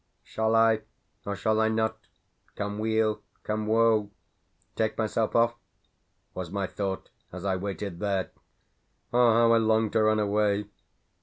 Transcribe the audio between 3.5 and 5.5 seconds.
woe) take myself